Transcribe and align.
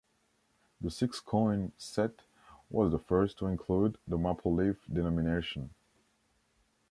The 0.81 0.89
six-coin 0.89 1.73
set 1.77 2.23
was 2.71 2.91
the 2.91 2.97
first 2.97 3.37
to 3.37 3.45
include 3.45 3.99
the 4.07 4.17
Maple 4.17 4.51
Leaf 4.51 4.77
denomination. 4.91 5.75